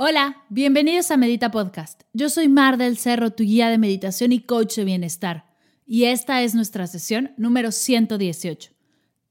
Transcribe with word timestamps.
Hola, 0.00 0.44
bienvenidos 0.48 1.10
a 1.10 1.16
Medita 1.16 1.50
Podcast. 1.50 2.02
Yo 2.12 2.28
soy 2.28 2.48
Mar 2.48 2.76
del 2.76 2.98
Cerro, 2.98 3.32
tu 3.32 3.42
guía 3.42 3.68
de 3.68 3.78
meditación 3.78 4.30
y 4.30 4.38
coach 4.38 4.76
de 4.76 4.84
bienestar. 4.84 5.52
Y 5.86 6.04
esta 6.04 6.40
es 6.42 6.54
nuestra 6.54 6.86
sesión 6.86 7.34
número 7.36 7.72
118. 7.72 8.70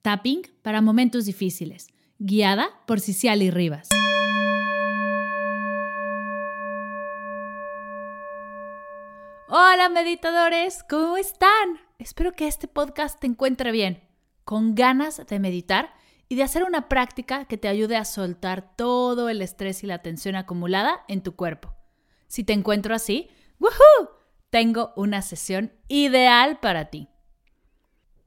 Tapping 0.01 0.41
para 0.63 0.81
momentos 0.81 1.23
difíciles, 1.23 1.87
guiada 2.19 2.67
por 2.85 2.99
Ciciali 2.99 3.49
Rivas. 3.49 3.87
Hola 9.47 9.87
meditadores, 9.87 10.83
¿cómo 10.89 11.15
están? 11.15 11.79
Espero 11.97 12.33
que 12.33 12.45
este 12.45 12.67
podcast 12.67 13.17
te 13.21 13.27
encuentre 13.27 13.71
bien, 13.71 14.03
con 14.43 14.75
ganas 14.75 15.25
de 15.27 15.39
meditar 15.39 15.93
y 16.29 16.35
de 16.35 16.43
hacer 16.43 16.63
una 16.63 16.89
práctica 16.89 17.45
que 17.45 17.57
te 17.57 17.67
ayude 17.67 17.95
a 17.95 18.05
soltar 18.05 18.75
todo 18.75 19.29
el 19.29 19.41
estrés 19.41 19.83
y 19.83 19.87
la 19.87 20.01
tensión 20.01 20.35
acumulada 20.35 21.03
en 21.07 21.21
tu 21.21 21.35
cuerpo. 21.35 21.73
Si 22.27 22.43
te 22.43 22.53
encuentro 22.53 22.93
así, 22.93 23.29
¡woohoo! 23.59 24.09
Tengo 24.49 24.93
una 24.95 25.21
sesión 25.21 25.73
ideal 25.87 26.59
para 26.59 26.85
ti. 26.85 27.09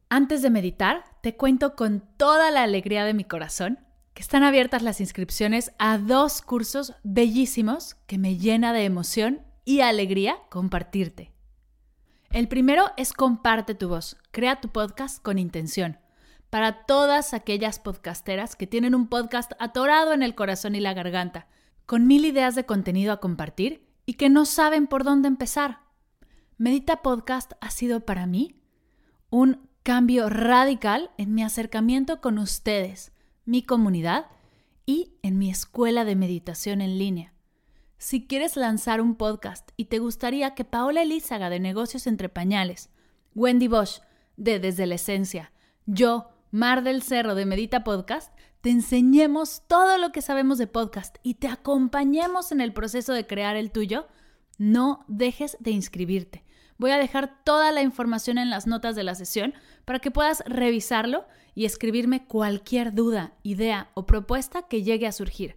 Antes 0.08 0.42
de 0.42 0.50
meditar, 0.50 1.04
te 1.22 1.36
cuento 1.36 1.76
con 1.76 2.00
toda 2.16 2.50
la 2.50 2.62
alegría 2.62 3.04
de 3.04 3.14
mi 3.14 3.24
corazón 3.24 3.78
que 4.14 4.22
están 4.22 4.42
abiertas 4.42 4.82
las 4.82 5.00
inscripciones 5.00 5.72
a 5.78 5.98
dos 5.98 6.42
cursos 6.42 6.94
bellísimos 7.04 7.94
que 8.06 8.18
me 8.18 8.36
llena 8.36 8.72
de 8.72 8.84
emoción 8.84 9.42
y 9.64 9.80
alegría 9.80 10.36
compartirte. 10.50 11.32
El 12.30 12.48
primero 12.48 12.86
es 12.96 13.12
Comparte 13.12 13.74
tu 13.74 13.88
voz, 13.88 14.16
crea 14.30 14.60
tu 14.60 14.68
podcast 14.68 15.22
con 15.22 15.38
intención 15.38 15.98
para 16.50 16.84
todas 16.84 17.32
aquellas 17.32 17.78
podcasteras 17.78 18.56
que 18.56 18.66
tienen 18.66 18.94
un 18.94 19.08
podcast 19.08 19.52
atorado 19.58 20.12
en 20.12 20.22
el 20.22 20.34
corazón 20.34 20.74
y 20.74 20.80
la 20.80 20.94
garganta, 20.94 21.46
con 21.86 22.06
mil 22.06 22.24
ideas 22.24 22.54
de 22.54 22.66
contenido 22.66 23.12
a 23.12 23.20
compartir 23.20 23.86
y 24.04 24.14
que 24.14 24.28
no 24.28 24.44
saben 24.44 24.88
por 24.88 25.04
dónde 25.04 25.28
empezar. 25.28 25.80
Medita 26.58 27.02
Podcast 27.02 27.52
ha 27.60 27.70
sido 27.70 28.00
para 28.04 28.26
mí 28.26 28.60
un 29.30 29.68
cambio 29.82 30.28
radical 30.28 31.10
en 31.16 31.34
mi 31.34 31.42
acercamiento 31.42 32.20
con 32.20 32.38
ustedes, 32.38 33.12
mi 33.44 33.62
comunidad 33.62 34.26
y 34.84 35.14
en 35.22 35.38
mi 35.38 35.50
escuela 35.50 36.04
de 36.04 36.16
meditación 36.16 36.80
en 36.80 36.98
línea. 36.98 37.32
Si 37.96 38.26
quieres 38.26 38.56
lanzar 38.56 39.00
un 39.00 39.14
podcast 39.14 39.70
y 39.76 39.84
te 39.84 39.98
gustaría 39.98 40.54
que 40.54 40.64
Paola 40.64 41.02
Elízaga 41.02 41.50
de 41.50 41.60
Negocios 41.60 42.06
Entre 42.06 42.28
Pañales, 42.28 42.90
Wendy 43.34 43.68
Bosch 43.68 44.00
de 44.36 44.58
Desde 44.58 44.86
la 44.86 44.96
Esencia, 44.96 45.52
yo, 45.86 46.30
Mar 46.52 46.82
del 46.82 47.02
Cerro 47.02 47.36
de 47.36 47.46
Medita 47.46 47.84
Podcast, 47.84 48.32
te 48.60 48.70
enseñemos 48.70 49.62
todo 49.68 49.98
lo 49.98 50.10
que 50.10 50.20
sabemos 50.20 50.58
de 50.58 50.66
podcast 50.66 51.16
y 51.22 51.34
te 51.34 51.46
acompañemos 51.46 52.50
en 52.50 52.60
el 52.60 52.72
proceso 52.72 53.12
de 53.12 53.24
crear 53.24 53.54
el 53.54 53.70
tuyo, 53.70 54.08
no 54.58 55.04
dejes 55.06 55.56
de 55.60 55.70
inscribirte. 55.70 56.44
Voy 56.76 56.90
a 56.90 56.98
dejar 56.98 57.44
toda 57.44 57.70
la 57.70 57.82
información 57.82 58.36
en 58.36 58.50
las 58.50 58.66
notas 58.66 58.96
de 58.96 59.04
la 59.04 59.14
sesión 59.14 59.54
para 59.84 60.00
que 60.00 60.10
puedas 60.10 60.42
revisarlo 60.44 61.24
y 61.54 61.66
escribirme 61.66 62.26
cualquier 62.26 62.94
duda, 62.94 63.34
idea 63.44 63.90
o 63.94 64.04
propuesta 64.04 64.62
que 64.62 64.82
llegue 64.82 65.06
a 65.06 65.12
surgir. 65.12 65.56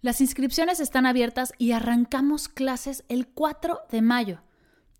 Las 0.00 0.20
inscripciones 0.20 0.80
están 0.80 1.06
abiertas 1.06 1.52
y 1.58 1.70
arrancamos 1.72 2.48
clases 2.48 3.04
el 3.08 3.28
4 3.28 3.82
de 3.88 4.02
mayo. 4.02 4.42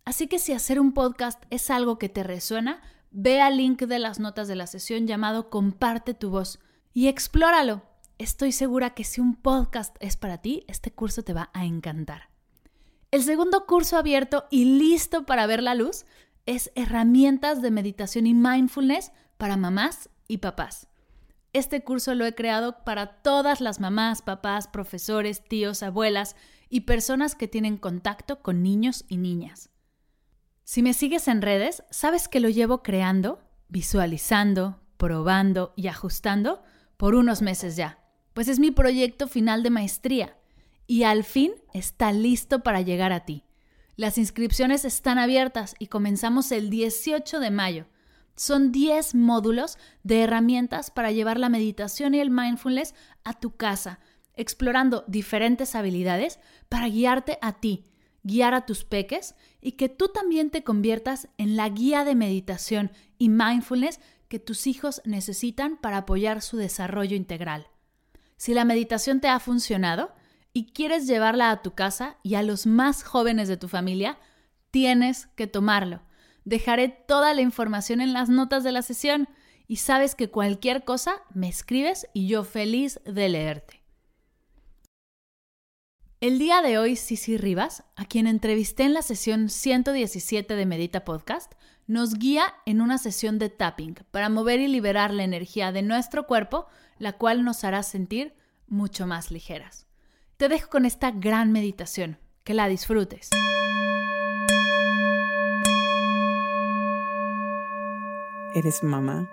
Así 0.04 0.28
que 0.28 0.38
si 0.38 0.52
hacer 0.52 0.78
un 0.78 0.92
podcast 0.92 1.42
es 1.50 1.70
algo 1.70 1.98
que 1.98 2.08
te 2.08 2.22
resuena, 2.22 2.82
ve 3.14 3.40
al 3.40 3.56
link 3.56 3.80
de 3.82 4.00
las 4.00 4.18
notas 4.18 4.48
de 4.48 4.56
la 4.56 4.66
sesión 4.66 5.06
llamado 5.06 5.48
Comparte 5.48 6.14
tu 6.14 6.30
voz 6.30 6.58
y 6.92 7.06
explóralo. 7.06 7.82
Estoy 8.18 8.50
segura 8.50 8.90
que 8.90 9.04
si 9.04 9.20
un 9.20 9.36
podcast 9.36 9.96
es 10.00 10.16
para 10.16 10.38
ti, 10.38 10.64
este 10.66 10.90
curso 10.90 11.22
te 11.22 11.32
va 11.32 11.48
a 11.54 11.64
encantar. 11.64 12.28
El 13.12 13.22
segundo 13.22 13.66
curso 13.66 13.96
abierto 13.96 14.46
y 14.50 14.64
listo 14.64 15.24
para 15.26 15.46
ver 15.46 15.62
la 15.62 15.76
luz 15.76 16.06
es 16.44 16.72
Herramientas 16.74 17.62
de 17.62 17.70
Meditación 17.70 18.26
y 18.26 18.34
Mindfulness 18.34 19.12
para 19.38 19.56
mamás 19.56 20.10
y 20.26 20.38
papás. 20.38 20.88
Este 21.52 21.84
curso 21.84 22.16
lo 22.16 22.26
he 22.26 22.34
creado 22.34 22.84
para 22.84 23.22
todas 23.22 23.60
las 23.60 23.78
mamás, 23.78 24.22
papás, 24.22 24.66
profesores, 24.66 25.44
tíos, 25.44 25.84
abuelas 25.84 26.34
y 26.68 26.80
personas 26.80 27.36
que 27.36 27.46
tienen 27.46 27.76
contacto 27.76 28.42
con 28.42 28.64
niños 28.64 29.04
y 29.06 29.18
niñas. 29.18 29.70
Si 30.64 30.82
me 30.82 30.94
sigues 30.94 31.28
en 31.28 31.42
redes, 31.42 31.84
sabes 31.90 32.26
que 32.26 32.40
lo 32.40 32.48
llevo 32.48 32.82
creando, 32.82 33.38
visualizando, 33.68 34.80
probando 34.96 35.74
y 35.76 35.88
ajustando 35.88 36.62
por 36.96 37.14
unos 37.14 37.42
meses 37.42 37.76
ya, 37.76 37.98
pues 38.32 38.48
es 38.48 38.58
mi 38.58 38.70
proyecto 38.70 39.28
final 39.28 39.62
de 39.62 39.68
maestría 39.68 40.38
y 40.86 41.02
al 41.02 41.22
fin 41.22 41.52
está 41.74 42.12
listo 42.12 42.62
para 42.62 42.80
llegar 42.80 43.12
a 43.12 43.26
ti. 43.26 43.44
Las 43.96 44.16
inscripciones 44.16 44.86
están 44.86 45.18
abiertas 45.18 45.76
y 45.78 45.88
comenzamos 45.88 46.50
el 46.50 46.70
18 46.70 47.40
de 47.40 47.50
mayo. 47.50 47.86
Son 48.34 48.72
10 48.72 49.14
módulos 49.14 49.78
de 50.02 50.22
herramientas 50.22 50.90
para 50.90 51.12
llevar 51.12 51.38
la 51.38 51.50
meditación 51.50 52.14
y 52.14 52.20
el 52.20 52.30
mindfulness 52.30 52.94
a 53.22 53.38
tu 53.38 53.54
casa, 53.54 54.00
explorando 54.34 55.04
diferentes 55.08 55.74
habilidades 55.74 56.40
para 56.70 56.88
guiarte 56.88 57.38
a 57.42 57.52
ti 57.52 57.84
guiar 58.24 58.54
a 58.54 58.66
tus 58.66 58.84
peques 58.84 59.36
y 59.60 59.72
que 59.72 59.88
tú 59.88 60.08
también 60.08 60.50
te 60.50 60.64
conviertas 60.64 61.28
en 61.38 61.56
la 61.56 61.68
guía 61.68 62.04
de 62.04 62.14
meditación 62.14 62.90
y 63.18 63.28
mindfulness 63.28 64.00
que 64.28 64.40
tus 64.40 64.66
hijos 64.66 65.00
necesitan 65.04 65.76
para 65.76 65.98
apoyar 65.98 66.42
su 66.42 66.56
desarrollo 66.56 67.14
integral. 67.14 67.68
Si 68.36 68.54
la 68.54 68.64
meditación 68.64 69.20
te 69.20 69.28
ha 69.28 69.38
funcionado 69.38 70.12
y 70.52 70.72
quieres 70.72 71.06
llevarla 71.06 71.50
a 71.50 71.62
tu 71.62 71.74
casa 71.74 72.16
y 72.22 72.34
a 72.34 72.42
los 72.42 72.66
más 72.66 73.04
jóvenes 73.04 73.46
de 73.46 73.56
tu 73.56 73.68
familia, 73.68 74.18
tienes 74.70 75.26
que 75.36 75.46
tomarlo. 75.46 76.02
Dejaré 76.44 76.88
toda 76.88 77.32
la 77.34 77.42
información 77.42 78.00
en 78.00 78.12
las 78.12 78.28
notas 78.28 78.64
de 78.64 78.72
la 78.72 78.82
sesión 78.82 79.28
y 79.66 79.76
sabes 79.76 80.14
que 80.14 80.30
cualquier 80.30 80.84
cosa 80.84 81.22
me 81.32 81.48
escribes 81.48 82.06
y 82.12 82.26
yo 82.26 82.44
feliz 82.44 83.00
de 83.04 83.28
leerte. 83.28 83.83
El 86.24 86.38
día 86.38 86.62
de 86.62 86.78
hoy, 86.78 86.96
Cici 86.96 87.36
Rivas, 87.36 87.84
a 87.96 88.06
quien 88.06 88.26
entrevisté 88.26 88.84
en 88.84 88.94
la 88.94 89.02
sesión 89.02 89.50
117 89.50 90.56
de 90.56 90.64
Medita 90.64 91.04
Podcast, 91.04 91.52
nos 91.86 92.14
guía 92.14 92.54
en 92.64 92.80
una 92.80 92.96
sesión 92.96 93.38
de 93.38 93.50
tapping 93.50 93.96
para 94.10 94.30
mover 94.30 94.58
y 94.60 94.68
liberar 94.68 95.12
la 95.12 95.22
energía 95.22 95.70
de 95.70 95.82
nuestro 95.82 96.26
cuerpo, 96.26 96.66
la 96.96 97.18
cual 97.18 97.44
nos 97.44 97.62
hará 97.62 97.82
sentir 97.82 98.34
mucho 98.68 99.06
más 99.06 99.30
ligeras. 99.30 99.86
Te 100.38 100.48
dejo 100.48 100.70
con 100.70 100.86
esta 100.86 101.10
gran 101.10 101.52
meditación. 101.52 102.16
Que 102.42 102.54
la 102.54 102.68
disfrutes. 102.68 103.28
Eres 108.54 108.82
mamá 108.82 109.28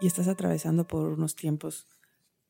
y 0.00 0.06
estás 0.06 0.28
atravesando 0.28 0.86
por 0.86 1.10
unos 1.10 1.34
tiempos 1.34 1.88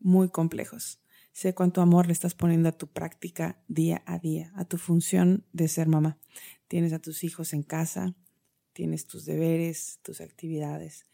muy 0.00 0.28
complejos. 0.28 0.98
Sé 1.34 1.52
cuánto 1.52 1.82
amor 1.82 2.06
le 2.06 2.12
estás 2.12 2.32
poniendo 2.32 2.68
a 2.68 2.78
tu 2.78 2.86
práctica 2.86 3.60
día 3.66 4.04
a 4.06 4.20
día, 4.20 4.52
a 4.54 4.64
tu 4.66 4.78
función 4.78 5.44
de 5.52 5.66
ser 5.66 5.88
mamá. 5.88 6.16
Tienes 6.68 6.92
a 6.92 7.00
tus 7.00 7.24
hijos 7.24 7.52
en 7.54 7.64
casa, 7.64 8.14
tienes 8.72 9.08
tus 9.08 9.24
deberes, 9.24 9.98
tus 10.04 10.20
actividades, 10.20 11.06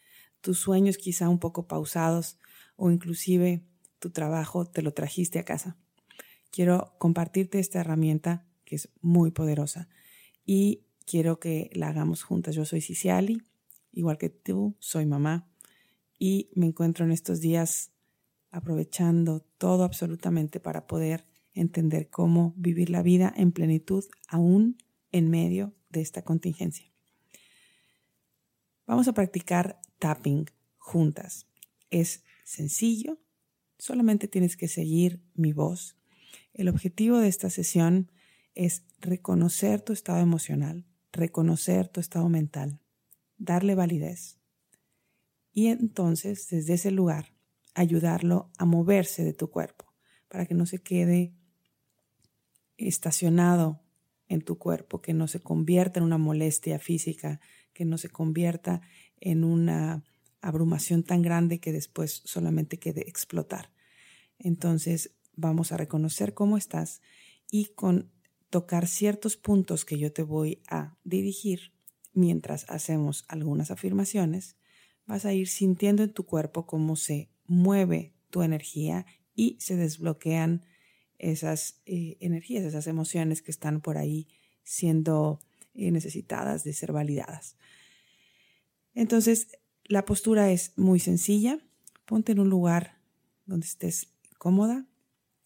tus 0.42 0.58
sueños 0.58 0.98
quizá 0.98 1.30
un 1.30 1.38
poco 1.38 1.66
pausados 1.66 2.38
o 2.76 2.90
inclusive 2.90 3.64
tu 3.98 4.10
trabajo 4.10 4.66
te 4.66 4.82
lo 4.82 4.92
trajiste 4.92 5.38
a 5.38 5.46
casa. 5.46 5.78
Quiero 6.50 6.94
compartirte 6.98 7.58
esta 7.58 7.80
herramienta 7.80 8.46
que 8.66 8.76
es 8.76 8.90
muy 9.00 9.30
poderosa 9.30 9.88
y 10.44 10.84
quiero 11.06 11.40
que 11.40 11.70
la 11.72 11.88
hagamos 11.88 12.24
juntas. 12.24 12.54
Yo 12.54 12.66
soy 12.66 12.82
Ciciali, 12.82 13.42
igual 13.90 14.18
que 14.18 14.28
tú, 14.28 14.76
soy 14.80 15.06
mamá 15.06 15.50
y 16.18 16.50
me 16.54 16.66
encuentro 16.66 17.06
en 17.06 17.10
estos 17.10 17.40
días 17.40 17.92
aprovechando 18.50 19.40
todo 19.58 19.84
absolutamente 19.84 20.60
para 20.60 20.86
poder 20.86 21.24
entender 21.54 22.08
cómo 22.08 22.54
vivir 22.56 22.90
la 22.90 23.02
vida 23.02 23.32
en 23.36 23.52
plenitud 23.52 24.04
aún 24.28 24.78
en 25.12 25.30
medio 25.30 25.74
de 25.90 26.00
esta 26.00 26.22
contingencia. 26.22 26.90
Vamos 28.86 29.08
a 29.08 29.12
practicar 29.12 29.80
tapping 29.98 30.46
juntas. 30.78 31.46
Es 31.90 32.24
sencillo, 32.44 33.18
solamente 33.78 34.28
tienes 34.28 34.56
que 34.56 34.68
seguir 34.68 35.22
mi 35.34 35.52
voz. 35.52 35.96
El 36.54 36.68
objetivo 36.68 37.18
de 37.18 37.28
esta 37.28 37.50
sesión 37.50 38.10
es 38.54 38.84
reconocer 39.00 39.80
tu 39.80 39.92
estado 39.92 40.18
emocional, 40.18 40.84
reconocer 41.12 41.88
tu 41.88 42.00
estado 42.00 42.28
mental, 42.28 42.80
darle 43.38 43.74
validez 43.74 44.40
y 45.52 45.66
entonces 45.66 46.48
desde 46.48 46.74
ese 46.74 46.90
lugar 46.90 47.32
ayudarlo 47.74 48.50
a 48.58 48.64
moverse 48.64 49.24
de 49.24 49.32
tu 49.32 49.50
cuerpo 49.50 49.86
para 50.28 50.46
que 50.46 50.54
no 50.54 50.66
se 50.66 50.82
quede 50.82 51.34
estacionado 52.76 53.80
en 54.28 54.42
tu 54.42 54.58
cuerpo, 54.58 55.02
que 55.02 55.12
no 55.12 55.26
se 55.26 55.40
convierta 55.40 55.98
en 55.98 56.04
una 56.04 56.18
molestia 56.18 56.78
física, 56.78 57.40
que 57.72 57.84
no 57.84 57.98
se 57.98 58.08
convierta 58.08 58.80
en 59.20 59.44
una 59.44 60.04
abrumación 60.40 61.02
tan 61.02 61.20
grande 61.22 61.60
que 61.60 61.72
después 61.72 62.22
solamente 62.24 62.78
quede 62.78 63.08
explotar. 63.08 63.72
Entonces 64.38 65.16
vamos 65.34 65.72
a 65.72 65.76
reconocer 65.76 66.32
cómo 66.32 66.56
estás 66.56 67.02
y 67.50 67.66
con 67.74 68.10
tocar 68.50 68.86
ciertos 68.86 69.36
puntos 69.36 69.84
que 69.84 69.98
yo 69.98 70.12
te 70.12 70.22
voy 70.22 70.62
a 70.68 70.96
dirigir 71.04 71.72
mientras 72.12 72.68
hacemos 72.68 73.24
algunas 73.28 73.70
afirmaciones, 73.70 74.56
vas 75.06 75.24
a 75.24 75.32
ir 75.32 75.48
sintiendo 75.48 76.02
en 76.02 76.12
tu 76.12 76.24
cuerpo 76.24 76.66
cómo 76.66 76.96
se 76.96 77.29
mueve 77.50 78.14
tu 78.30 78.42
energía 78.42 79.06
y 79.34 79.56
se 79.58 79.74
desbloquean 79.74 80.64
esas 81.18 81.82
eh, 81.84 82.16
energías, 82.20 82.64
esas 82.64 82.86
emociones 82.86 83.42
que 83.42 83.50
están 83.50 83.80
por 83.80 83.98
ahí 83.98 84.28
siendo 84.62 85.40
eh, 85.74 85.90
necesitadas 85.90 86.62
de 86.62 86.72
ser 86.72 86.92
validadas. 86.92 87.56
Entonces, 88.94 89.48
la 89.84 90.04
postura 90.04 90.52
es 90.52 90.72
muy 90.76 91.00
sencilla. 91.00 91.58
Ponte 92.06 92.32
en 92.32 92.38
un 92.38 92.50
lugar 92.50 93.00
donde 93.46 93.66
estés 93.66 94.14
cómoda, 94.38 94.86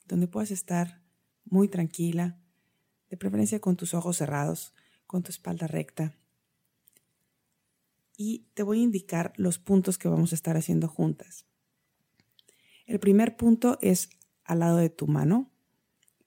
donde 0.07 0.29
puedas 0.29 0.51
estar 0.51 1.01
muy 1.47 1.69
tranquila, 1.69 2.39
de 3.09 3.17
preferencia 3.17 3.61
con 3.61 3.77
tus 3.77 3.95
ojos 3.95 4.19
cerrados, 4.19 4.75
con 5.07 5.23
tu 5.23 5.31
espalda 5.31 5.67
recta. 5.67 6.15
Y 8.17 8.47
te 8.53 8.63
voy 8.63 8.81
a 8.81 8.85
indicar 8.85 9.33
los 9.37 9.59
puntos 9.59 9.97
que 9.97 10.09
vamos 10.09 10.33
a 10.33 10.35
estar 10.35 10.59
haciendo 10.59 10.89
juntas. 10.89 11.47
El 12.87 13.01
primer 13.01 13.37
punto 13.37 13.79
es 13.81 14.11
al 14.45 14.59
lado 14.59 14.77
de 14.77 14.91
tu 14.91 15.07
mano. 15.07 15.51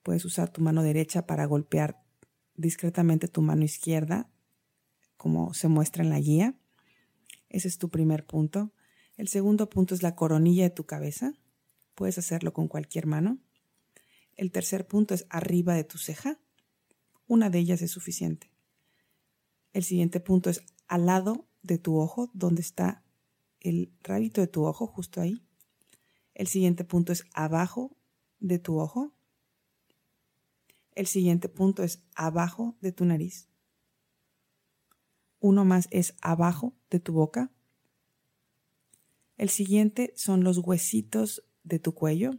Puedes 0.02 0.24
usar 0.24 0.50
tu 0.50 0.60
mano 0.60 0.82
derecha 0.82 1.26
para 1.26 1.46
golpear 1.46 2.02
discretamente 2.56 3.28
tu 3.28 3.42
mano 3.42 3.64
izquierda, 3.64 4.28
como 5.16 5.54
se 5.54 5.68
muestra 5.68 6.02
en 6.02 6.10
la 6.10 6.18
guía. 6.18 6.58
Ese 7.48 7.68
es 7.68 7.78
tu 7.78 7.90
primer 7.90 8.26
punto. 8.26 8.72
El 9.16 9.28
segundo 9.28 9.70
punto 9.70 9.94
es 9.94 10.02
la 10.02 10.16
coronilla 10.16 10.64
de 10.64 10.70
tu 10.70 10.84
cabeza. 10.84 11.34
Puedes 11.94 12.18
hacerlo 12.18 12.52
con 12.52 12.66
cualquier 12.68 13.06
mano. 13.06 13.38
El 14.34 14.50
tercer 14.50 14.86
punto 14.86 15.14
es 15.14 15.26
arriba 15.30 15.74
de 15.74 15.84
tu 15.84 15.98
ceja. 15.98 16.40
Una 17.26 17.50
de 17.50 17.58
ellas 17.60 17.82
es 17.82 17.90
suficiente. 17.92 18.50
El 19.72 19.84
siguiente 19.84 20.18
punto 20.18 20.50
es 20.50 20.62
al 20.88 21.06
lado 21.06 21.46
de 21.62 21.78
tu 21.78 21.98
ojo, 21.98 22.30
donde 22.34 22.62
está 22.62 23.04
el 23.60 23.92
rabito 24.02 24.40
de 24.40 24.46
tu 24.48 24.64
ojo, 24.64 24.86
justo 24.86 25.20
ahí. 25.20 25.47
El 26.38 26.46
siguiente 26.46 26.84
punto 26.84 27.12
es 27.12 27.24
abajo 27.34 27.96
de 28.38 28.60
tu 28.60 28.78
ojo. 28.78 29.12
El 30.94 31.08
siguiente 31.08 31.48
punto 31.48 31.82
es 31.82 32.00
abajo 32.14 32.76
de 32.80 32.92
tu 32.92 33.04
nariz. 33.04 33.48
Uno 35.40 35.64
más 35.64 35.88
es 35.90 36.14
abajo 36.22 36.76
de 36.90 37.00
tu 37.00 37.12
boca. 37.12 37.50
El 39.36 39.48
siguiente 39.48 40.12
son 40.14 40.44
los 40.44 40.58
huesitos 40.58 41.44
de 41.64 41.80
tu 41.80 41.92
cuello. 41.92 42.38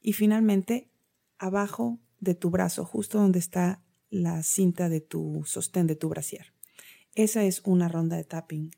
Y 0.00 0.14
finalmente, 0.14 0.90
abajo 1.38 2.00
de 2.18 2.34
tu 2.34 2.50
brazo, 2.50 2.84
justo 2.84 3.18
donde 3.18 3.38
está 3.38 3.84
la 4.10 4.42
cinta 4.42 4.88
de 4.88 5.00
tu 5.00 5.44
sostén 5.46 5.86
de 5.86 5.94
tu 5.94 6.08
brasier. 6.08 6.52
Esa 7.14 7.44
es 7.44 7.62
una 7.64 7.88
ronda 7.88 8.16
de 8.16 8.24
tapping. 8.24 8.72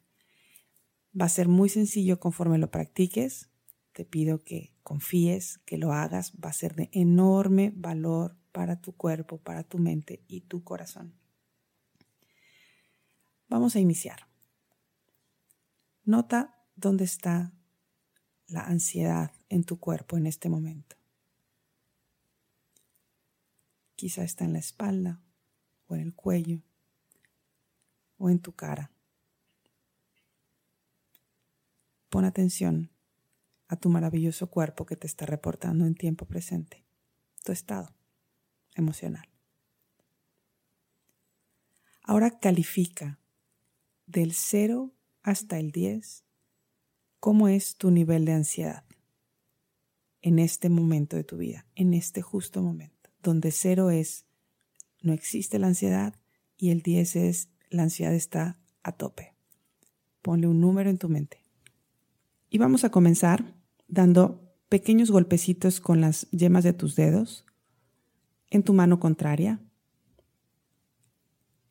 Va 1.18 1.24
a 1.24 1.30
ser 1.30 1.48
muy 1.48 1.68
sencillo 1.68 2.20
conforme 2.20 2.58
lo 2.58 2.70
practiques. 2.70 3.50
Te 3.92 4.04
pido 4.04 4.44
que 4.44 4.74
confíes, 4.82 5.58
que 5.64 5.78
lo 5.78 5.92
hagas. 5.92 6.32
Va 6.42 6.50
a 6.50 6.54
ser 6.54 6.74
de 6.74 6.88
enorme 6.92 7.72
valor 7.74 8.36
para 8.52 8.80
tu 8.80 8.92
cuerpo, 8.92 9.38
para 9.38 9.64
tu 9.64 9.78
mente 9.78 10.22
y 10.28 10.42
tu 10.42 10.62
corazón. 10.62 11.14
Vamos 13.48 13.74
a 13.74 13.80
iniciar. 13.80 14.28
Nota 16.04 16.56
dónde 16.76 17.04
está 17.04 17.52
la 18.46 18.62
ansiedad 18.62 19.32
en 19.48 19.64
tu 19.64 19.78
cuerpo 19.78 20.16
en 20.16 20.26
este 20.26 20.48
momento. 20.48 20.96
Quizá 23.96 24.22
está 24.24 24.44
en 24.44 24.52
la 24.52 24.58
espalda 24.60 25.20
o 25.86 25.94
en 25.94 26.00
el 26.00 26.14
cuello 26.14 26.62
o 28.18 28.30
en 28.30 28.40
tu 28.40 28.52
cara. 28.52 28.92
Pon 32.10 32.24
atención 32.24 32.90
a 33.68 33.76
tu 33.76 33.88
maravilloso 33.88 34.50
cuerpo 34.50 34.84
que 34.84 34.96
te 34.96 35.06
está 35.06 35.26
reportando 35.26 35.86
en 35.86 35.94
tiempo 35.94 36.26
presente, 36.26 36.84
tu 37.44 37.52
estado 37.52 37.94
emocional. 38.74 39.28
Ahora 42.02 42.40
califica 42.40 43.20
del 44.06 44.32
0 44.32 44.92
hasta 45.22 45.60
el 45.60 45.70
10 45.70 46.24
cómo 47.20 47.46
es 47.46 47.76
tu 47.76 47.92
nivel 47.92 48.24
de 48.24 48.32
ansiedad 48.32 48.84
en 50.20 50.40
este 50.40 50.68
momento 50.68 51.16
de 51.16 51.24
tu 51.24 51.36
vida, 51.36 51.66
en 51.76 51.94
este 51.94 52.22
justo 52.22 52.62
momento, 52.62 53.10
donde 53.22 53.52
0 53.52 53.90
es 53.90 54.26
no 55.00 55.12
existe 55.12 55.58
la 55.58 55.68
ansiedad 55.68 56.14
y 56.56 56.70
el 56.70 56.82
10 56.82 57.16
es 57.16 57.48
la 57.70 57.84
ansiedad 57.84 58.14
está 58.14 58.58
a 58.82 58.92
tope. 58.92 59.34
Ponle 60.22 60.48
un 60.48 60.60
número 60.60 60.90
en 60.90 60.98
tu 60.98 61.08
mente. 61.08 61.44
Y 62.50 62.58
vamos 62.58 62.82
a 62.82 62.90
comenzar 62.90 63.54
dando 63.86 64.52
pequeños 64.68 65.12
golpecitos 65.12 65.80
con 65.80 66.00
las 66.00 66.28
yemas 66.32 66.64
de 66.64 66.72
tus 66.72 66.96
dedos 66.96 67.46
en 68.50 68.64
tu 68.64 68.74
mano 68.74 68.98
contraria. 68.98 69.60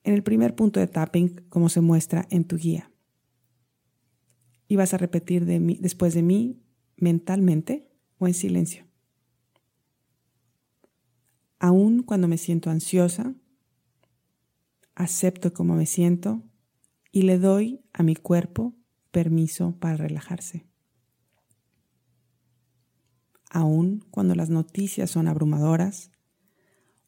En 0.03 0.13
el 0.13 0.23
primer 0.23 0.55
punto 0.55 0.79
de 0.79 0.87
tapping, 0.87 1.45
como 1.49 1.67
se 1.67 1.81
muestra 1.81 2.25
en 2.29 2.45
tu 2.45 2.55
guía. 2.55 2.91
Y 4.69 4.77
vas 4.77 4.93
a 4.93 4.97
repetir 4.97 5.45
de 5.45 5.59
mí, 5.59 5.77
después 5.81 6.13
de 6.13 6.23
mí 6.23 6.63
mentalmente 6.95 7.91
o 8.17 8.27
en 8.27 8.33
silencio. 8.33 8.85
Aún 11.59 12.03
cuando 12.03 12.29
me 12.29 12.37
siento 12.37 12.69
ansiosa, 12.69 13.35
acepto 14.95 15.53
cómo 15.53 15.75
me 15.75 15.85
siento 15.85 16.41
y 17.11 17.23
le 17.23 17.37
doy 17.37 17.81
a 17.91 18.03
mi 18.03 18.15
cuerpo 18.15 18.75
permiso 19.11 19.75
para 19.79 19.97
relajarse 19.97 20.68
aun 23.49 24.05
cuando 24.11 24.35
las 24.35 24.49
noticias 24.49 25.09
son 25.09 25.27
abrumadoras, 25.27 26.11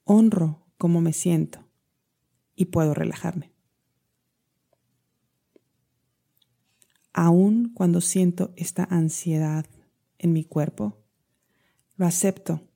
honro 0.04 0.66
cómo 0.78 1.02
me 1.02 1.14
siento 1.14 1.68
y 2.56 2.66
puedo 2.66 2.94
relajarme. 2.94 3.52
Aun 7.14 7.72
cuando 7.74 8.02
siento 8.02 8.54
esta 8.56 8.84
ansiedad 8.84 9.66
en 10.18 10.34
mi 10.34 10.44
cuerpo, 10.44 10.98
lo 11.96 12.06
acepto 12.06 12.68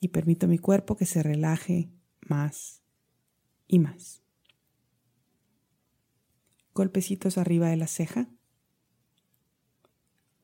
y 0.00 0.08
permito 0.08 0.46
a 0.46 0.48
mi 0.48 0.58
cuerpo 0.58 0.96
que 0.96 1.06
se 1.06 1.22
relaje 1.22 1.90
más 2.20 2.82
y 3.66 3.78
más. 3.78 4.22
Golpecitos 6.74 7.38
arriba 7.38 7.68
de 7.68 7.76
la 7.76 7.88
ceja. 7.88 8.28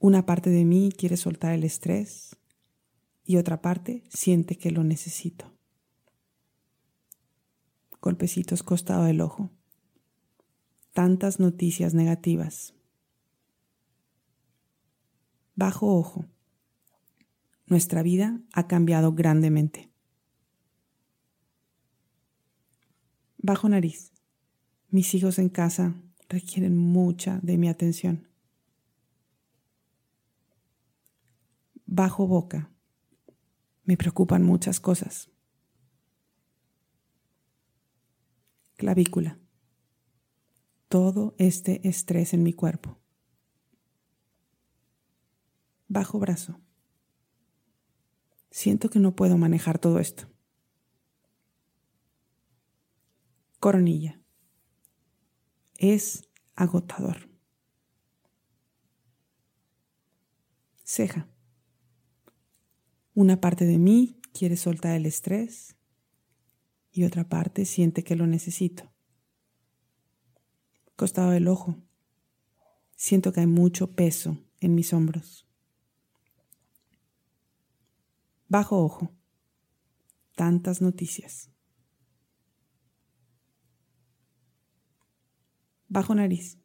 Una 0.04 0.26
parte 0.26 0.50
de 0.50 0.66
mí 0.66 0.92
quiere 0.94 1.16
soltar 1.16 1.54
el 1.54 1.64
estrés 1.64 2.36
y 3.24 3.38
otra 3.38 3.62
parte 3.62 4.04
siente 4.10 4.58
que 4.58 4.70
lo 4.70 4.84
necesito. 4.84 5.50
Golpecitos 8.02 8.62
costado 8.62 9.04
del 9.04 9.22
ojo. 9.22 9.50
Tantas 10.92 11.40
noticias 11.40 11.94
negativas. 11.94 12.74
Bajo 15.54 15.96
ojo. 15.96 16.26
Nuestra 17.64 18.02
vida 18.02 18.42
ha 18.52 18.66
cambiado 18.66 19.14
grandemente. 19.14 19.90
Bajo 23.38 23.70
nariz. 23.70 24.12
Mis 24.90 25.14
hijos 25.14 25.38
en 25.38 25.48
casa 25.48 25.94
requieren 26.28 26.76
mucha 26.76 27.40
de 27.42 27.56
mi 27.56 27.70
atención. 27.70 28.33
Bajo 31.96 32.26
boca. 32.26 32.72
Me 33.84 33.96
preocupan 33.96 34.42
muchas 34.42 34.80
cosas. 34.80 35.30
Clavícula. 38.76 39.38
Todo 40.88 41.36
este 41.38 41.86
estrés 41.86 42.34
en 42.34 42.42
mi 42.42 42.52
cuerpo. 42.52 42.98
Bajo 45.86 46.18
brazo. 46.18 46.60
Siento 48.50 48.90
que 48.90 48.98
no 48.98 49.14
puedo 49.14 49.38
manejar 49.38 49.78
todo 49.78 50.00
esto. 50.00 50.28
Coronilla. 53.60 54.20
Es 55.78 56.28
agotador. 56.56 57.28
Ceja. 60.82 61.28
Una 63.14 63.40
parte 63.40 63.64
de 63.64 63.78
mí 63.78 64.20
quiere 64.32 64.56
soltar 64.56 64.96
el 64.96 65.06
estrés 65.06 65.76
y 66.90 67.04
otra 67.04 67.28
parte 67.28 67.64
siente 67.64 68.02
que 68.02 68.16
lo 68.16 68.26
necesito. 68.26 68.92
Costado 70.96 71.30
del 71.30 71.46
ojo. 71.46 71.76
Siento 72.96 73.32
que 73.32 73.40
hay 73.40 73.46
mucho 73.46 73.94
peso 73.94 74.36
en 74.58 74.74
mis 74.74 74.92
hombros. 74.92 75.46
Bajo 78.48 78.82
ojo. 78.82 79.12
Tantas 80.34 80.80
noticias. 80.80 81.50
Bajo 85.88 86.16
nariz. 86.16 86.58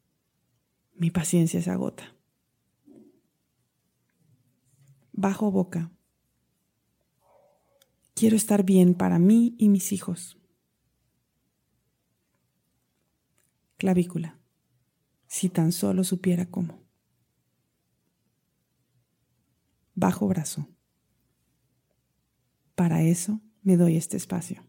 Mi 0.95 1.11
paciencia 1.11 1.61
se 1.61 1.69
agota. 1.69 2.15
Bajo 5.11 5.51
boca. 5.51 5.91
Quiero 8.19 8.35
estar 8.35 8.65
bien 8.65 8.95
para 8.95 9.17
mí 9.17 9.55
y 9.57 9.69
mis 9.69 9.93
hijos. 9.93 10.37
Clavícula. 13.77 14.37
Si 15.25 15.47
tan 15.47 15.71
solo 15.71 16.03
supiera 16.03 16.51
cómo. 16.51 16.83
Bajo 19.95 20.27
brazo. 20.27 20.67
Para 22.75 23.03
eso 23.03 23.39
me 23.61 23.77
doy 23.77 23.95
este 23.95 24.17
espacio. 24.17 24.67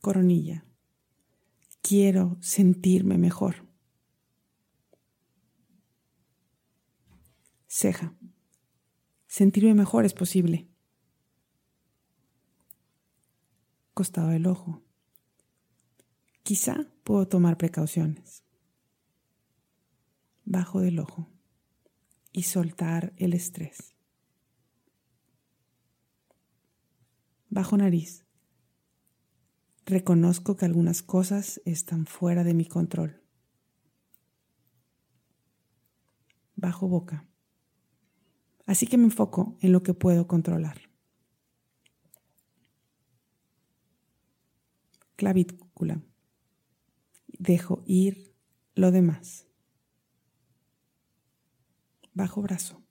Coronilla. 0.00 0.64
Quiero 1.80 2.36
sentirme 2.40 3.18
mejor. 3.18 3.66
Ceja. 7.66 8.14
Sentirme 9.32 9.72
mejor 9.72 10.04
es 10.04 10.12
posible. 10.12 10.68
Costado 13.94 14.28
del 14.28 14.46
ojo. 14.46 14.82
Quizá 16.42 16.86
puedo 17.02 17.26
tomar 17.26 17.56
precauciones. 17.56 18.44
Bajo 20.44 20.82
del 20.82 20.98
ojo. 20.98 21.30
Y 22.30 22.42
soltar 22.42 23.14
el 23.16 23.32
estrés. 23.32 23.94
bajo 27.48 27.78
nariz. 27.78 28.26
Reconozco 29.86 30.56
que 30.56 30.66
algunas 30.66 31.02
cosas 31.02 31.62
están 31.64 32.04
fuera 32.04 32.44
de 32.44 32.52
mi 32.52 32.66
control. 32.66 33.22
Bajo 36.54 36.86
boca. 36.86 37.31
Así 38.66 38.86
que 38.86 38.96
me 38.96 39.04
enfoco 39.04 39.56
en 39.60 39.72
lo 39.72 39.82
que 39.82 39.94
puedo 39.94 40.26
controlar. 40.26 40.80
Clavícula. 45.16 46.02
Dejo 47.26 47.82
ir 47.86 48.34
lo 48.74 48.90
demás. 48.90 49.46
Bajo 52.14 52.42
brazo. 52.42 52.82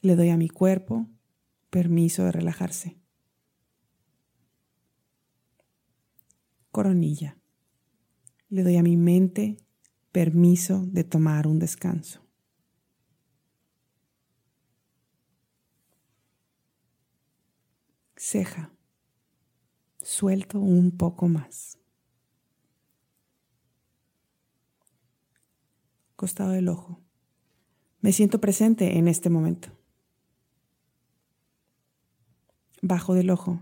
Le 0.00 0.16
doy 0.16 0.30
a 0.30 0.36
mi 0.36 0.48
cuerpo 0.48 1.08
permiso 1.70 2.24
de 2.24 2.32
relajarse. 2.32 2.98
Coronilla. 6.70 7.38
Le 8.48 8.62
doy 8.62 8.76
a 8.76 8.82
mi 8.82 8.96
mente 8.96 9.58
permiso 10.10 10.84
de 10.86 11.04
tomar 11.04 11.46
un 11.46 11.58
descanso. 11.58 12.21
Ceja. 18.24 18.70
Suelto 20.00 20.60
un 20.60 20.96
poco 20.96 21.26
más. 21.26 21.76
Costado 26.14 26.52
del 26.52 26.68
ojo. 26.68 27.00
Me 28.00 28.12
siento 28.12 28.40
presente 28.40 28.96
en 28.96 29.08
este 29.08 29.28
momento. 29.28 29.76
bajo 32.82 33.14
del 33.14 33.30
ojo, 33.30 33.60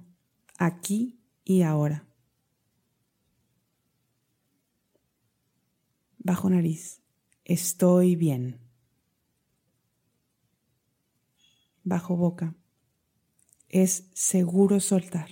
aquí 0.58 1.20
y 1.44 1.62
ahora. 1.62 2.06
Bajo 6.18 6.50
nariz, 6.50 7.02
estoy 7.44 8.16
bien. 8.16 8.60
Bajo 11.84 12.16
boca, 12.16 12.54
es 13.70 14.10
seguro 14.12 14.78
soltar. 14.80 15.30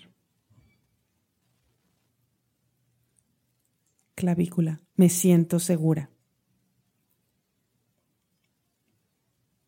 Clavícula, 4.14 4.80
me 4.96 5.10
siento 5.10 5.60
segura. 5.60 6.10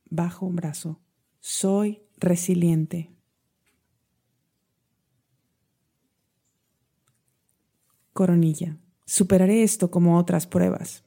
Bajo 0.07 0.49
brazo, 0.49 1.01
soy 1.39 2.03
resiliente. 2.17 3.11
coronilla. 8.21 8.77
Superaré 9.07 9.63
esto 9.63 9.91
como 9.91 10.19
otras 10.19 10.47
pruebas. 10.47 11.05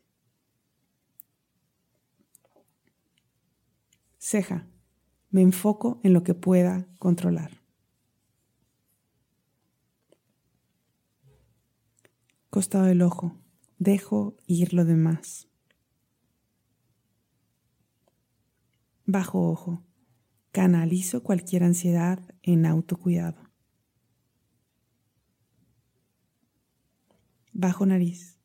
Ceja. 4.18 4.66
Me 5.34 5.42
enfoco 5.42 6.00
en 6.04 6.14
lo 6.14 6.24
que 6.24 6.34
pueda 6.34 6.88
controlar. 6.98 7.60
Costado 12.50 12.86
del 12.86 13.02
ojo. 13.02 13.36
Dejo 13.80 14.38
ir 14.48 14.74
lo 14.74 14.86
demás. 14.86 15.50
Bajo 19.06 19.50
ojo. 19.50 19.84
Canalizo 20.54 21.24
cualquier 21.24 21.66
ansiedad 21.66 22.20
en 22.44 22.66
autocuidado. 22.66 23.44
bajo 27.54 27.86
nariz. 27.86 28.40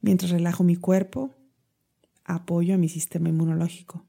Mientras 0.00 0.30
relajo 0.30 0.64
mi 0.64 0.76
cuerpo, 0.76 1.34
apoyo 2.24 2.74
a 2.74 2.78
mi 2.78 2.88
sistema 2.88 3.28
inmunológico. 3.28 4.06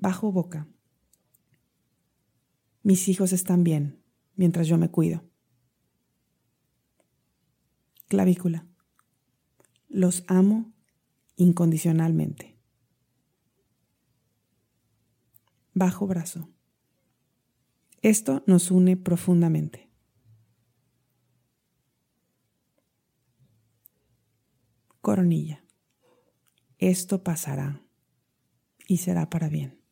Bajo 0.00 0.30
boca. 0.30 0.68
Mis 2.84 3.08
hijos 3.08 3.32
están 3.32 3.64
bien 3.64 4.00
mientras 4.36 4.68
yo 4.68 4.78
me 4.78 4.92
cuido. 4.92 5.24
Clavícula. 8.06 8.64
Los 9.88 10.22
amo 10.28 10.72
incondicionalmente. 11.34 12.56
Bajo 15.74 16.06
brazo. 16.06 16.48
Esto 18.00 18.44
nos 18.46 18.70
une 18.70 18.96
profundamente. 18.96 19.90
Coronilla. 25.00 25.64
Esto 26.78 27.24
pasará 27.24 27.82
y 28.86 28.98
será 28.98 29.28
para 29.28 29.48
bien. 29.48 29.87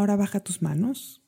Ahora 0.00 0.16
baja 0.16 0.40
tus 0.40 0.62
manos 0.62 1.22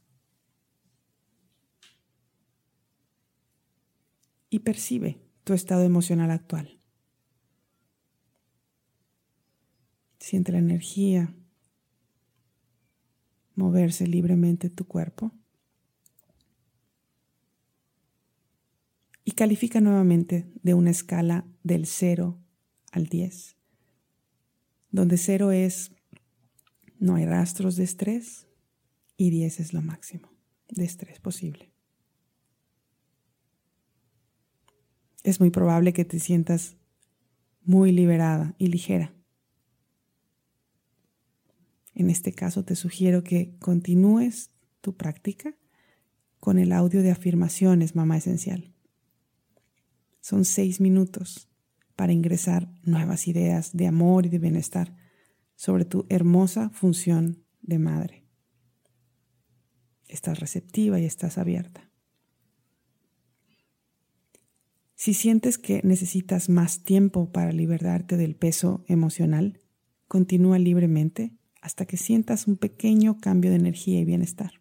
y 4.48 4.60
percibe 4.60 5.20
tu 5.44 5.52
estado 5.52 5.82
emocional 5.82 6.30
actual. 6.30 6.80
Siente 10.18 10.52
la 10.52 10.58
energía 10.58 11.34
moverse 13.56 14.06
libremente 14.06 14.70
tu 14.70 14.86
cuerpo. 14.86 15.32
Y 19.22 19.32
califica 19.32 19.82
nuevamente 19.82 20.50
de 20.62 20.72
una 20.72 20.92
escala 20.92 21.44
del 21.62 21.84
0 21.84 22.38
al 22.90 23.06
10, 23.08 23.54
donde 24.92 25.18
0 25.18 25.52
es 25.52 25.92
no 26.98 27.16
hay 27.16 27.26
rastros 27.26 27.76
de 27.76 27.84
estrés 27.84 28.48
y 29.22 29.30
10 29.30 29.60
es 29.60 29.72
lo 29.72 29.82
máximo 29.82 30.28
de 30.68 30.84
estrés 30.84 31.20
posible. 31.20 31.72
Es 35.22 35.38
muy 35.38 35.50
probable 35.50 35.92
que 35.92 36.04
te 36.04 36.18
sientas 36.18 36.76
muy 37.62 37.92
liberada 37.92 38.56
y 38.58 38.66
ligera. 38.66 39.14
En 41.94 42.10
este 42.10 42.32
caso 42.32 42.64
te 42.64 42.74
sugiero 42.74 43.22
que 43.22 43.56
continúes 43.60 44.50
tu 44.80 44.96
práctica 44.96 45.56
con 46.40 46.58
el 46.58 46.72
audio 46.72 47.00
de 47.02 47.12
afirmaciones, 47.12 47.94
mamá 47.94 48.16
esencial. 48.16 48.74
Son 50.20 50.44
seis 50.44 50.80
minutos 50.80 51.48
para 51.94 52.12
ingresar 52.12 52.68
nuevas 52.82 53.28
ideas 53.28 53.70
de 53.72 53.86
amor 53.86 54.26
y 54.26 54.30
de 54.30 54.40
bienestar 54.40 54.96
sobre 55.54 55.84
tu 55.84 56.06
hermosa 56.08 56.70
función 56.70 57.44
de 57.60 57.78
madre. 57.78 58.21
Estás 60.12 60.40
receptiva 60.40 61.00
y 61.00 61.06
estás 61.06 61.38
abierta. 61.38 61.88
Si 64.94 65.14
sientes 65.14 65.56
que 65.56 65.80
necesitas 65.84 66.50
más 66.50 66.82
tiempo 66.82 67.32
para 67.32 67.50
liberarte 67.50 68.18
del 68.18 68.36
peso 68.36 68.84
emocional, 68.88 69.62
continúa 70.08 70.58
libremente 70.58 71.32
hasta 71.62 71.86
que 71.86 71.96
sientas 71.96 72.46
un 72.46 72.58
pequeño 72.58 73.20
cambio 73.20 73.50
de 73.50 73.56
energía 73.56 74.00
y 74.00 74.04
bienestar. 74.04 74.60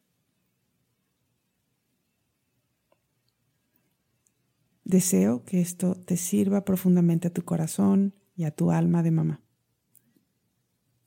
Deseo 4.86 5.44
que 5.44 5.60
esto 5.60 5.96
te 5.96 6.16
sirva 6.16 6.64
profundamente 6.64 7.28
a 7.28 7.34
tu 7.34 7.44
corazón 7.44 8.16
y 8.38 8.46
a 8.46 8.52
tu 8.52 8.72
alma 8.72 9.04
de 9.04 9.12
mamá. 9.12 9.44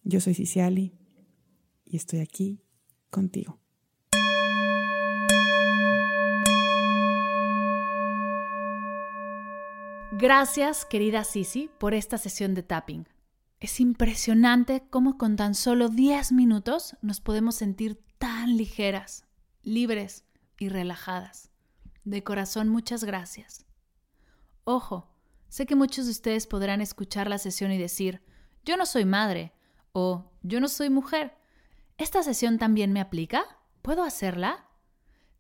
Yo 0.03 0.21
soy 0.21 0.35
Ciciali 0.35 0.93
y 1.87 1.97
estoy 1.97 2.21
aquí 2.21 2.63
contigo. 3.09 3.64
Gracias, 10.25 10.87
querida 10.87 11.23
Sisi, 11.23 11.69
por 11.77 11.93
esta 11.93 12.17
sesión 12.17 12.55
de 12.55 12.63
tapping. 12.63 13.07
Es 13.61 13.79
impresionante 13.79 14.83
cómo 14.89 15.19
con 15.19 15.37
tan 15.37 15.55
solo 15.55 15.91
10 15.91 16.33
minutos 16.33 16.97
nos 17.03 17.21
podemos 17.21 17.57
sentir 17.57 18.03
tan 18.17 18.57
ligeras, 18.57 19.27
libres 19.65 20.25
y 20.59 20.71
relajadas. 20.71 21.51
De 22.05 22.25
corazón, 22.25 22.71
muchas 22.71 23.05
gracias. 23.05 23.67
Ojo, 24.65 25.15
sé 25.51 25.67
que 25.67 25.77
muchos 25.77 26.07
de 26.07 26.13
ustedes 26.13 26.47
podrán 26.47 26.81
escuchar 26.81 27.29
la 27.29 27.37
sesión 27.37 27.71
y 27.71 27.77
decir, 27.77 28.23
yo 28.65 28.79
no 28.79 28.87
soy 28.87 29.05
madre 29.05 29.53
o 29.93 30.33
yo 30.41 30.59
no 30.59 30.69
soy 30.69 30.89
mujer. 30.89 31.37
¿Esta 31.99 32.23
sesión 32.23 32.57
también 32.57 32.95
me 32.95 33.03
aplica? 33.03 33.45
¿Puedo 33.83 34.03
hacerla? 34.03 34.71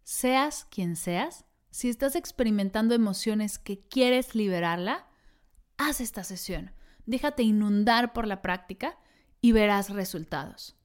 Seas 0.02 0.66
quien 0.66 0.94
seas, 0.94 1.46
si 1.74 1.88
estás 1.88 2.14
experimentando 2.14 2.94
emociones 2.94 3.58
que 3.58 3.80
quieres 3.80 4.36
liberarla, 4.36 5.08
haz 5.76 6.00
esta 6.00 6.22
sesión. 6.22 6.70
Déjate 7.04 7.42
inundar 7.42 8.12
por 8.12 8.28
la 8.28 8.42
práctica 8.42 8.96
y 9.40 9.50
verás 9.50 9.90
resultados. 9.90 10.76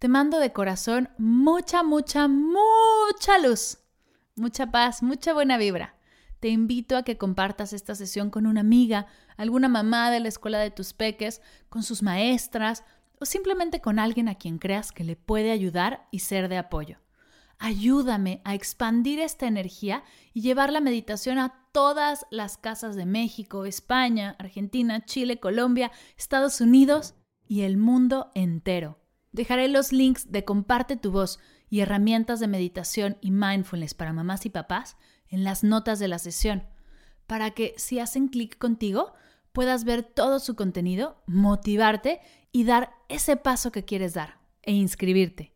Te 0.00 0.08
mando 0.08 0.40
de 0.40 0.52
corazón 0.52 1.08
mucha, 1.18 1.84
mucha, 1.84 2.26
mucha 2.26 3.38
luz, 3.38 3.78
mucha 4.34 4.72
paz, 4.72 5.04
mucha 5.04 5.32
buena 5.32 5.56
vibra. 5.56 5.94
Te 6.40 6.48
invito 6.48 6.96
a 6.96 7.04
que 7.04 7.16
compartas 7.16 7.72
esta 7.72 7.94
sesión 7.94 8.30
con 8.30 8.48
una 8.48 8.62
amiga, 8.62 9.06
alguna 9.36 9.68
mamá 9.68 10.10
de 10.10 10.18
la 10.18 10.26
escuela 10.26 10.58
de 10.58 10.72
tus 10.72 10.94
peques, 10.94 11.40
con 11.68 11.84
sus 11.84 12.02
maestras 12.02 12.82
o 13.20 13.24
simplemente 13.24 13.80
con 13.80 14.00
alguien 14.00 14.28
a 14.28 14.34
quien 14.34 14.58
creas 14.58 14.90
que 14.90 15.04
le 15.04 15.14
puede 15.14 15.52
ayudar 15.52 16.08
y 16.10 16.18
ser 16.18 16.48
de 16.48 16.58
apoyo. 16.58 16.98
Ayúdame 17.58 18.42
a 18.44 18.54
expandir 18.54 19.18
esta 19.18 19.46
energía 19.46 20.04
y 20.34 20.42
llevar 20.42 20.72
la 20.72 20.80
meditación 20.80 21.38
a 21.38 21.64
todas 21.72 22.26
las 22.30 22.58
casas 22.58 22.96
de 22.96 23.06
México, 23.06 23.64
España, 23.64 24.36
Argentina, 24.38 25.04
Chile, 25.04 25.40
Colombia, 25.40 25.90
Estados 26.18 26.60
Unidos 26.60 27.14
y 27.48 27.62
el 27.62 27.76
mundo 27.76 28.30
entero. 28.34 28.98
Dejaré 29.32 29.68
los 29.68 29.92
links 29.92 30.30
de 30.30 30.44
Comparte 30.44 30.96
tu 30.96 31.10
voz 31.10 31.38
y 31.68 31.80
herramientas 31.80 32.40
de 32.40 32.48
meditación 32.48 33.18
y 33.20 33.30
mindfulness 33.30 33.94
para 33.94 34.12
mamás 34.12 34.46
y 34.46 34.50
papás 34.50 34.96
en 35.28 35.44
las 35.44 35.64
notas 35.64 35.98
de 35.98 36.08
la 36.08 36.18
sesión, 36.18 36.66
para 37.26 37.50
que 37.50 37.74
si 37.76 37.98
hacen 37.98 38.28
clic 38.28 38.58
contigo 38.58 39.12
puedas 39.52 39.84
ver 39.84 40.02
todo 40.02 40.38
su 40.38 40.54
contenido, 40.54 41.22
motivarte 41.26 42.20
y 42.52 42.64
dar 42.64 42.92
ese 43.08 43.36
paso 43.36 43.72
que 43.72 43.84
quieres 43.84 44.14
dar 44.14 44.38
e 44.62 44.72
inscribirte. 44.72 45.55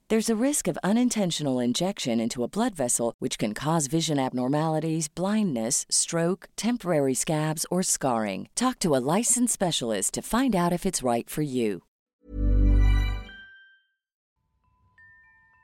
There's 0.11 0.29
a 0.29 0.35
risk 0.35 0.67
of 0.67 0.77
unintentional 0.83 1.63
injection 1.63 2.19
into 2.19 2.43
a 2.43 2.49
blood 2.49 2.75
vessel, 2.75 3.13
which 3.19 3.37
can 3.37 3.53
cause 3.53 3.87
vision 3.87 4.19
abnormalities, 4.19 5.07
blindness, 5.07 5.85
stroke, 5.89 6.49
temporary 6.57 7.13
scabs, 7.13 7.65
or 7.71 7.81
scarring. 7.81 8.49
Talk 8.53 8.77
to 8.79 8.93
a 8.93 8.99
licensed 8.99 9.53
specialist 9.53 10.13
to 10.15 10.21
find 10.21 10.53
out 10.53 10.73
if 10.73 10.85
it's 10.85 11.01
right 11.01 11.29
for 11.29 11.43
you. 11.43 11.83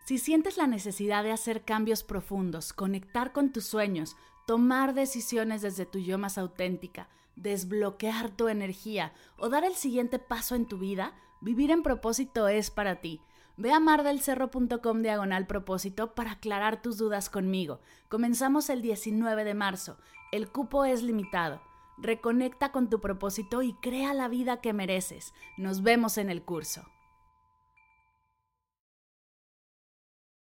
Si 0.06 0.18
sientes 0.18 0.56
la 0.56 0.66
necesidad 0.66 1.24
de 1.24 1.34
hacer 1.34 1.66
cambios 1.66 2.04
profundos, 2.04 2.72
conectar 2.72 3.34
con 3.34 3.52
tus 3.52 3.66
sueños, 3.66 4.16
tomar 4.46 4.94
decisiones 4.94 5.62
desde 5.62 5.86
tu 5.86 6.00
yo 6.00 6.18
más 6.18 6.38
auténtica, 6.38 7.10
desbloquear 7.36 8.30
tu 8.30 8.48
energía 8.48 9.12
o 9.38 9.50
dar 9.50 9.66
el 9.66 9.76
siguiente 9.76 10.20
paso 10.20 10.56
en 10.56 10.68
tu 10.68 10.78
vida, 10.78 11.12
vivir 11.42 11.70
en 11.70 11.84
propósito 11.84 12.48
es 12.48 12.72
para 12.72 13.02
ti. 13.02 13.20
Ve 13.60 13.72
a 13.74 13.80
mardelcerro.com 13.80 15.02
diagonal 15.02 15.48
propósito 15.48 16.13
para 16.13 16.34
aclarar 16.34 16.80
tus 16.80 17.00
dudas 17.00 17.28
conmigo. 17.32 17.82
Comenzamos 18.08 18.70
el 18.70 18.84
19 18.84 19.43
de 19.43 19.56
marzo. 19.56 19.98
El 20.32 20.48
cupo 20.48 20.86
es 20.86 21.02
limitado. 21.02 21.60
Reconecta 21.98 22.72
con 22.72 22.88
tu 22.88 23.02
propósito 23.02 23.63
y 23.63 23.74
crea 23.74 24.13
la 24.13 24.28
vida 24.28 24.62
que 24.62 24.74
mereces. 24.74 25.34
Nos 25.58 25.82
vemos 25.82 26.20
en 26.20 26.30
el 26.30 26.43
curso. 26.43 26.84